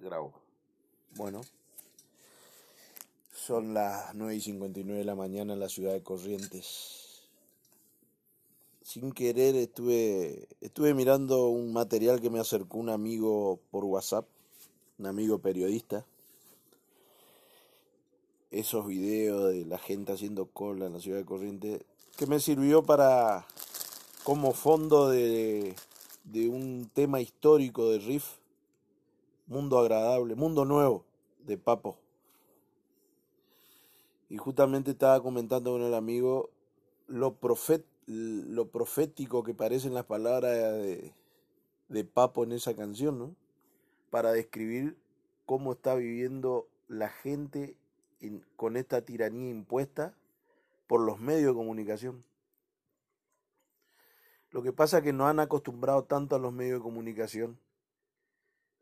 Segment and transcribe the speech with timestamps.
[0.00, 0.32] grabo.
[1.16, 1.40] Bueno,
[3.32, 7.22] son las 9 y 59 de la mañana en la ciudad de Corrientes.
[8.82, 14.26] Sin querer estuve, estuve mirando un material que me acercó un amigo por WhatsApp,
[14.98, 16.06] un amigo periodista.
[18.50, 21.82] Esos videos de la gente haciendo cola en la ciudad de Corrientes,
[22.16, 23.46] que me sirvió para,
[24.24, 25.74] como fondo de,
[26.24, 28.37] de un tema histórico de Riff
[29.48, 31.06] Mundo Agradable, Mundo Nuevo
[31.40, 31.98] de Papo.
[34.28, 36.50] Y justamente estaba comentando con el amigo
[37.06, 41.14] lo, profet, lo profético que parecen las palabras de,
[41.88, 43.34] de Papo en esa canción, ¿no?
[44.10, 44.98] Para describir
[45.46, 47.74] cómo está viviendo la gente
[48.20, 50.14] en, con esta tiranía impuesta
[50.86, 52.22] por los medios de comunicación.
[54.50, 57.58] Lo que pasa es que nos han acostumbrado tanto a los medios de comunicación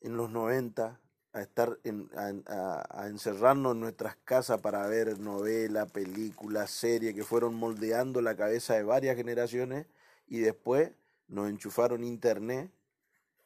[0.00, 1.00] en los 90
[1.32, 7.54] a estar en, a, encerrarnos en nuestras casas para ver novelas, películas, series que fueron
[7.54, 9.86] moldeando la cabeza de varias generaciones
[10.26, 10.92] y después
[11.28, 12.70] nos enchufaron internet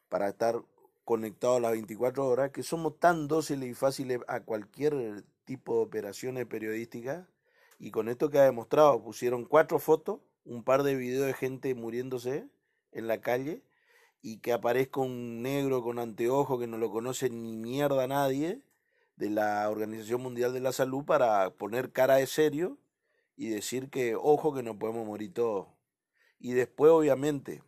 [0.08, 0.62] para estar
[1.04, 6.46] conectados las 24 horas, que somos tan dóciles y fáciles a cualquier tipo de operaciones
[6.46, 7.26] periodísticas.
[7.80, 11.74] Y con esto que ha demostrado, pusieron cuatro fotos, un par de videos de gente
[11.74, 12.46] muriéndose
[12.92, 13.64] en la calle
[14.22, 18.62] y que aparezca un negro con anteojo que no lo conoce ni mierda nadie
[19.16, 22.78] de la Organización Mundial de la Salud para poner cara de serio
[23.36, 25.68] y decir que ojo que no podemos morir todos.
[26.38, 27.62] Y después obviamente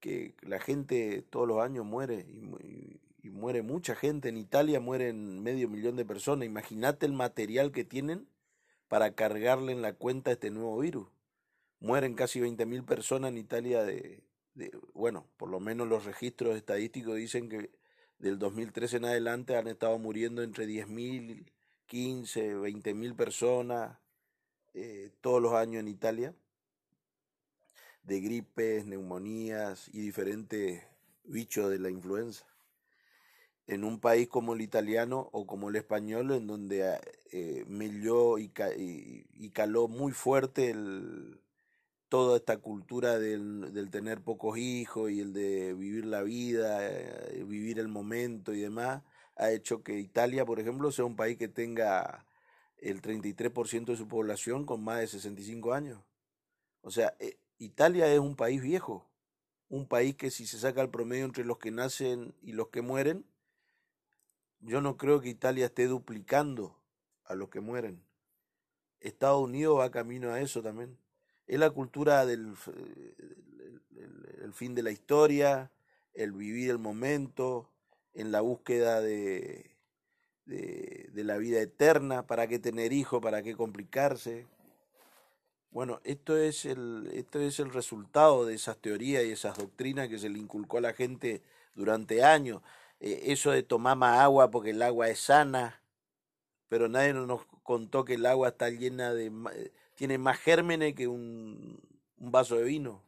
[0.00, 4.30] que la gente todos los años muere y, muere mucha gente.
[4.30, 6.46] En Italia mueren medio millón de personas.
[6.46, 8.26] Imagínate el material que tienen
[8.88, 11.08] para cargarle en la cuenta este nuevo virus.
[11.78, 14.27] Mueren casi 20.000 personas en Italia de,
[14.94, 17.70] bueno, por lo menos los registros estadísticos dicen que
[18.18, 21.44] del 2013 en adelante han estado muriendo entre 10.000,
[21.86, 23.98] 15, 20.000 personas
[24.74, 26.34] eh, todos los años en Italia
[28.02, 30.82] de gripes, neumonías y diferentes
[31.24, 32.46] bichos de la influenza.
[33.66, 36.98] En un país como el italiano o como el español, en donde
[37.32, 38.50] eh, melló y,
[39.34, 41.38] y caló muy fuerte el,
[42.08, 47.44] toda esta cultura del, del, tener pocos hijos y el de vivir la vida, eh,
[47.46, 49.02] vivir el momento y demás,
[49.36, 52.26] ha hecho que Italia, por ejemplo, sea un país que tenga
[52.78, 56.00] el 33% de su población con más de 65 años.
[56.80, 59.06] O sea, eh, Italia es un país viejo,
[59.68, 62.82] un país que si se saca el promedio entre los que nacen y los que
[62.82, 63.26] mueren,
[64.60, 66.80] yo no creo que Italia esté duplicando
[67.24, 68.02] a los que mueren.
[69.00, 70.98] Estados Unidos va camino a eso también
[71.48, 72.54] es la cultura del
[74.42, 75.70] el, fin de la historia,
[76.14, 77.68] el vivir el momento,
[78.14, 79.70] en la búsqueda de,
[80.44, 84.46] de, de, la vida eterna, para qué tener hijos, para qué complicarse.
[85.70, 90.18] Bueno, esto es, el, esto es el resultado de esas teorías y esas doctrinas que
[90.18, 91.42] se le inculcó a la gente
[91.74, 92.62] durante años.
[93.00, 95.80] Eh, eso de tomar más agua porque el agua es sana,
[96.68, 99.30] pero nadie nos contó que el agua está llena de
[99.98, 101.80] tiene más gérmenes que un,
[102.18, 103.02] vaso de vino.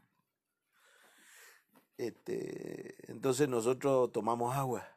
[1.96, 4.88] Este, entonces nosotros tomamos agua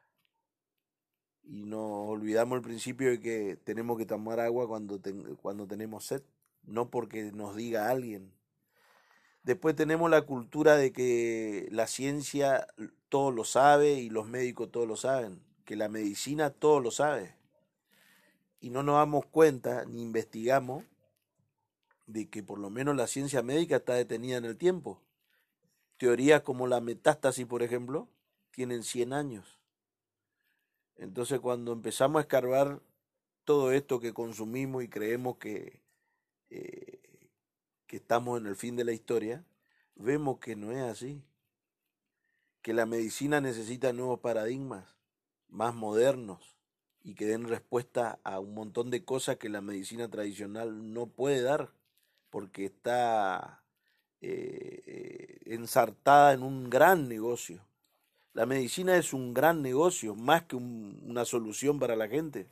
[1.43, 4.99] y nos olvidamos el principio de que tenemos que tomar agua cuando,
[5.39, 6.23] cuando tenemos sed,
[6.63, 8.33] no porque nos diga alguien.
[9.43, 12.65] Después tenemos la cultura de que la ciencia
[13.09, 17.35] todo lo sabe y los médicos todo lo saben, que la medicina todo lo sabe.
[18.61, 20.85] Y no nos damos cuenta ni investigamos
[22.05, 25.01] de que por lo menos la ciencia médica está detenida en el tiempo.
[25.97, 28.09] Teorías como la metástasis, por ejemplo,
[28.51, 29.59] tienen 100 años.
[30.95, 32.81] Entonces cuando empezamos a escarbar
[33.45, 35.81] todo esto que consumimos y creemos que,
[36.49, 37.29] eh,
[37.87, 39.43] que estamos en el fin de la historia,
[39.95, 41.23] vemos que no es así.
[42.61, 44.95] Que la medicina necesita nuevos paradigmas,
[45.49, 46.57] más modernos,
[47.03, 51.41] y que den respuesta a un montón de cosas que la medicina tradicional no puede
[51.41, 51.73] dar
[52.33, 53.63] porque está
[54.19, 57.63] eh, eh, ensartada en un gran negocio.
[58.33, 62.47] La medicina es un gran negocio, más que una solución para la gente.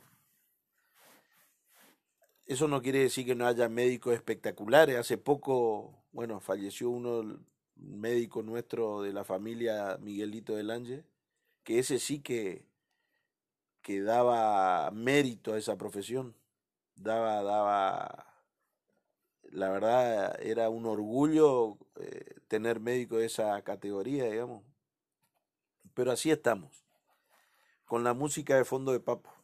[2.46, 4.96] Eso no quiere decir que no haya médicos espectaculares.
[4.96, 7.40] Hace poco, bueno, falleció uno,
[7.74, 11.04] médico nuestro de la familia Miguelito del Ángel,
[11.64, 12.64] que ese sí que,
[13.82, 16.36] que daba mérito a esa profesión,
[16.94, 18.31] daba, daba
[19.52, 24.64] la verdad era un orgullo eh, tener médico de esa categoría, digamos.
[25.94, 26.84] Pero así estamos.
[27.84, 29.41] con la música de fondo de Papo.